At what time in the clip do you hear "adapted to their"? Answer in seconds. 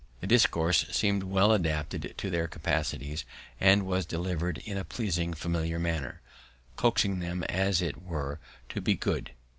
1.51-2.47